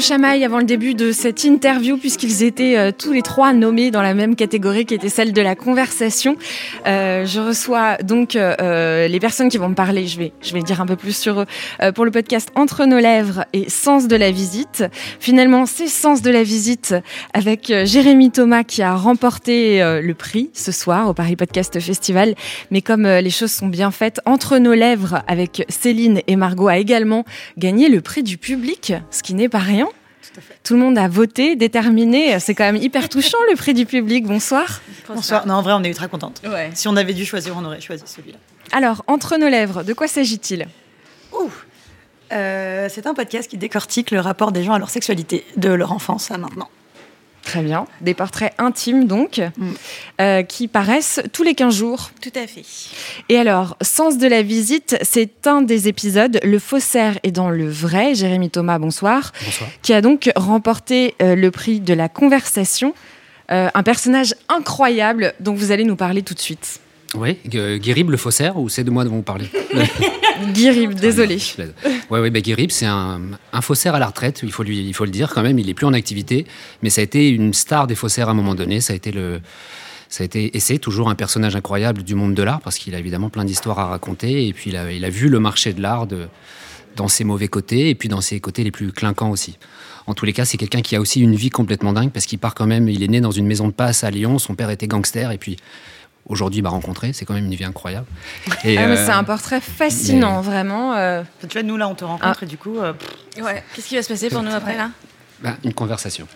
[0.00, 4.02] Se avant le début de cette interview puisqu'ils étaient euh, tous les trois nommés dans
[4.02, 6.36] la même catégorie qui était celle de la conversation.
[6.86, 10.08] Euh, je reçois donc euh, les personnes qui vont me parler.
[10.08, 11.46] Je vais, je vais dire un peu plus sur eux
[11.94, 14.84] pour le podcast Entre nos lèvres et Sens de la visite.
[15.20, 16.94] Finalement, c'est Sens de la visite
[17.32, 22.34] avec Jérémy Thomas qui a remporté le prix ce soir au Paris Podcast Festival.
[22.70, 26.78] Mais comme les choses sont bien faites, Entre nos lèvres avec Céline et Margot a
[26.78, 27.24] également
[27.58, 29.83] gagné le prix du public, ce qui n'est pas rien.
[30.62, 32.38] Tout le monde a voté, déterminé.
[32.40, 34.26] C'est quand même hyper touchant le prix du public.
[34.26, 34.80] Bonsoir.
[35.08, 35.46] Bonsoir.
[35.46, 36.42] Non, en vrai, on est ultra contente.
[36.74, 38.38] Si on avait dû choisir, on aurait choisi celui-là.
[38.72, 40.66] Alors, entre nos lèvres, de quoi s'agit-il?
[42.32, 45.92] Euh, C'est un podcast qui décortique le rapport des gens à leur sexualité, de leur
[45.92, 46.68] enfance à maintenant.
[47.44, 47.86] Très bien.
[48.00, 49.70] Des portraits intimes, donc, mm.
[50.20, 52.10] euh, qui paraissent tous les 15 jours.
[52.20, 52.64] Tout à fait.
[53.28, 56.40] Et alors, Sens de la visite, c'est un des épisodes.
[56.42, 58.14] Le faussaire est dans le vrai.
[58.14, 59.32] Jérémy Thomas, bonsoir.
[59.44, 59.68] Bonsoir.
[59.82, 62.94] Qui a donc remporté euh, le prix de la conversation.
[63.50, 66.80] Euh, un personnage incroyable dont vous allez nous parler tout de suite.
[67.14, 69.46] Oui, Guérib le faussaire, ou c'est de moi dont vous parlez?
[70.52, 71.38] Guérib, désolé.
[72.10, 73.20] Oui, ouais, bah, Guérib, c'est un,
[73.60, 75.74] faussaire à la retraite, il faut, lui, il faut le dire quand même, il n'est
[75.74, 76.46] plus en activité,
[76.82, 79.12] mais ça a été une star des faussaires à un moment donné, ça a été
[79.12, 79.40] le...
[80.10, 82.94] Ça a été, et c'est toujours un personnage incroyable du monde de l'art parce qu'il
[82.94, 85.72] a évidemment plein d'histoires à raconter et puis il a, il a vu le marché
[85.72, 86.06] de l'art
[86.94, 89.58] dans ses mauvais côtés et puis dans ses côtés les plus clinquants aussi.
[90.06, 92.38] En tous les cas, c'est quelqu'un qui a aussi une vie complètement dingue parce qu'il
[92.38, 94.70] part quand même, il est né dans une maison de passe à Lyon, son père
[94.70, 95.56] était gangster et puis
[96.26, 97.12] aujourd'hui m'a rencontré.
[97.12, 98.06] C'est quand même une vie incroyable.
[98.64, 100.94] Et, ah, c'est un portrait fascinant, vraiment.
[100.94, 101.22] Euh.
[101.40, 102.44] Tu vois, nous là, on te rencontre ah.
[102.44, 102.78] et du coup.
[102.78, 102.92] Euh,
[103.40, 103.62] ouais.
[103.74, 104.90] Qu'est-ce qui va se passer pour nous après là?
[105.42, 106.26] bah, Une conversation.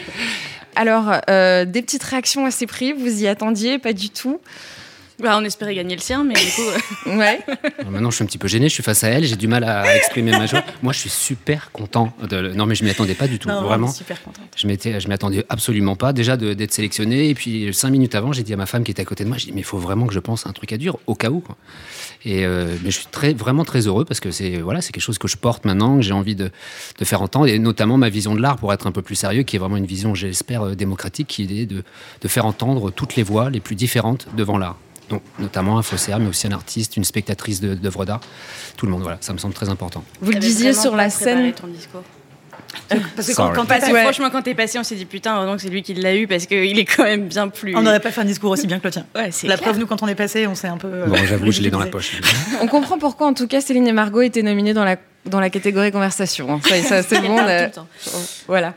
[0.76, 4.40] Alors, euh, des petites réactions à ces prix, vous y attendiez Pas du tout?
[5.18, 6.68] Bah, on espérait gagner le sien, mais du coup.
[7.06, 7.40] Euh, ouais.
[7.90, 9.64] maintenant, je suis un petit peu gêné, je suis face à elle, j'ai du mal
[9.64, 10.62] à exprimer ma joie.
[10.82, 12.12] Moi, je suis super content.
[12.28, 12.52] De...
[12.52, 13.88] Non, mais je m'y attendais pas du tout, non, vraiment.
[13.88, 14.44] Super contente.
[14.54, 16.12] Je m'étais, je m'y attendais absolument pas.
[16.12, 19.02] Déjà d'être sélectionné, et puis cinq minutes avant, j'ai dit à ma femme qui était
[19.02, 20.52] à côté de moi, j'ai dit, mais il faut vraiment que je pense à un
[20.52, 21.40] truc à dur, au cas où.
[21.40, 21.56] Quoi.
[22.26, 25.02] Et euh, mais je suis très, vraiment très heureux parce que c'est voilà, c'est quelque
[25.02, 26.50] chose que je porte maintenant, que j'ai envie de,
[26.98, 29.44] de, faire entendre, et notamment ma vision de l'art pour être un peu plus sérieux,
[29.44, 31.82] qui est vraiment une vision, j'espère, euh, démocratique, qui est de,
[32.20, 34.76] de faire entendre toutes les voix les plus différentes devant l'art
[35.08, 38.20] donc notamment un faussaire, mais aussi un artiste, une spectatrice d'œuvres d'art.
[38.76, 40.04] Tout le monde, voilà, ça me semble très important.
[40.20, 41.52] Vous le disiez sur la scène.
[41.52, 42.02] Ton discours.
[42.88, 45.68] Parce que quand, quand franchement, quand t'es passé, on s'est dit putain, heureusement que c'est
[45.68, 47.74] lui qui l'a eu parce qu'il est quand même bien plus.
[47.76, 49.06] On n'aurait pas fait un discours aussi bien que le tien.
[49.14, 51.04] Ouais, la preuve, nous, quand on est passé, on s'est un peu.
[51.06, 52.20] Bon, j'avoue, je l'ai dans la poche.
[52.60, 55.50] on comprend pourquoi, en tout cas, Céline et Margot étaient nominées dans la dans la
[55.50, 56.52] catégorie conversation.
[56.52, 56.60] Hein.
[56.82, 57.38] Ça, c'est bon.
[57.38, 57.68] Euh,
[58.46, 58.74] voilà.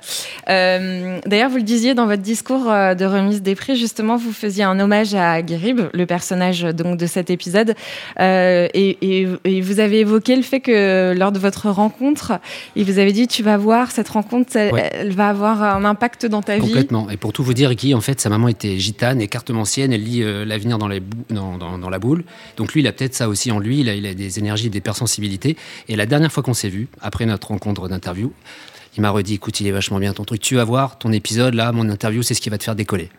[0.50, 4.34] Euh, d'ailleurs, vous le disiez dans votre discours euh, de remise des prix, justement, vous
[4.34, 7.76] faisiez un hommage à Guérib, le personnage donc de cet épisode,
[8.20, 9.28] et,
[9.62, 12.34] vous avez évoqué le fait que lors de votre rencontre,
[12.76, 16.42] il vous avait dit tu vas voir cette rencontre, elle, va avoir un impact dans
[16.42, 16.62] ta vie.
[16.62, 17.10] Complètement.
[17.10, 19.94] Et pour tout vous dire, Guy, en fait, sa maman était gitane et cartomancienne.
[19.94, 20.90] Elle lit l'avenir dans,
[21.30, 22.24] dans, dans, la boule.
[22.58, 23.82] Donc lui, il a peut-être ça aussi en lui.
[23.82, 25.56] Il a, il a des énergies, des hypersensibilités.
[25.88, 28.34] Et la dernière fois qu'on s'est vu, après notre rencontre d'interview,
[28.98, 31.54] il m'a redit écoute, il est vachement bien ton truc, tu vas voir, ton épisode,
[31.54, 33.10] là, mon interview, c'est ce qui va te faire décoller.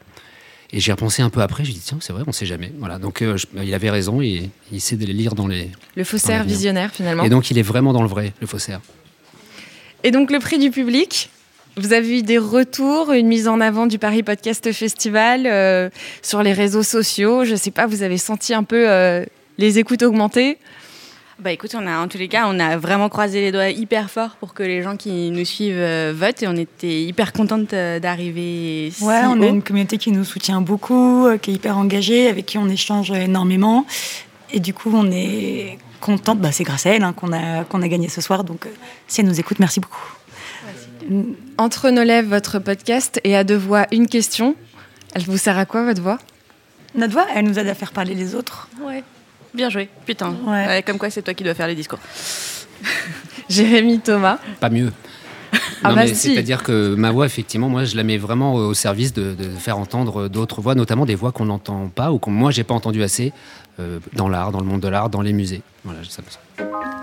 [0.73, 2.73] Et j'ai repensé un peu après, j'ai dit tiens, c'est vrai, on sait jamais.
[2.79, 5.71] Voilà, donc euh, il avait raison et il sait de les lire dans les.
[5.97, 7.25] Le faussaire visionnaire finalement.
[7.25, 8.81] Et donc il est vraiment dans le vrai, le faussaire.
[10.05, 11.29] Et donc le prix du public,
[11.77, 15.91] vous avez eu des retours, une mise en avant du Paris Podcast Festival euh,
[16.23, 17.45] sur les réseaux sociaux.
[17.45, 19.25] Je ne sais pas, vous avez senti un peu euh,
[19.59, 20.59] les écoutes augmenter?
[21.41, 24.11] Bah écoute, on a en tous les cas, on a vraiment croisé les doigts hyper
[24.11, 27.73] fort pour que les gens qui nous suivent euh, votent et on était hyper contente
[27.73, 28.93] euh, d'arriver.
[29.01, 32.47] Ouais, on a une communauté qui nous soutient beaucoup, euh, qui est hyper engagée, avec
[32.47, 33.87] qui on échange énormément.
[34.53, 37.81] Et du coup, on est contente, bah, c'est grâce à elle hein, qu'on a, qu'on
[37.83, 38.45] a gagné ce soir.
[38.45, 38.67] Donc
[39.09, 40.13] si elle nous écoute, merci beaucoup.
[41.57, 44.55] Entre nos lèvres, votre podcast, et à deux voix, une question.
[45.15, 46.19] Elle vous sert à quoi, votre voix?
[46.95, 48.69] Notre voix, elle nous aide à faire parler les autres.
[48.83, 49.03] Ouais.
[49.55, 50.35] Bien joué, putain.
[50.87, 51.99] comme quoi, c'est toi qui dois faire les discours.
[53.49, 54.39] Jérémy Thomas.
[54.61, 54.93] Pas mieux.
[55.83, 59.35] Ah bah c'est-à-dire que ma voix, effectivement, moi, je la mets vraiment au service de,
[59.59, 62.75] faire entendre d'autres voix, notamment des voix qu'on n'entend pas ou que moi, j'ai pas
[62.75, 63.33] entendu assez
[63.79, 65.63] euh, dans l'art, dans le monde de l'art, dans les musées.
[65.85, 66.23] Voilà, ça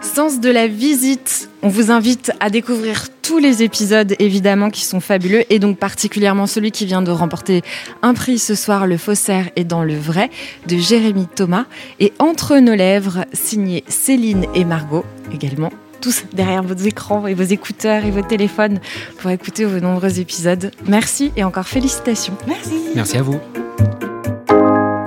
[0.02, 1.50] Sens de la visite.
[1.64, 6.48] On vous invite à découvrir tous les épisodes, évidemment, qui sont fabuleux, et donc particulièrement
[6.48, 7.62] celui qui vient de remporter
[8.02, 10.30] un prix ce soir, Le Faussaire est dans le vrai,
[10.68, 11.66] de Jérémy Thomas,
[12.00, 15.04] et Entre nos lèvres, signé Céline et Margot,
[15.34, 18.80] également tous derrière vos écrans et vos écouteurs et vos téléphones
[19.20, 20.72] pour écouter vos nombreux épisodes.
[20.88, 22.38] Merci et encore félicitations.
[22.48, 22.76] Merci.
[22.96, 23.40] Merci à vous.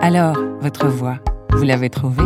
[0.01, 1.19] Alors, votre voix,
[1.51, 2.23] vous l'avez trouvée?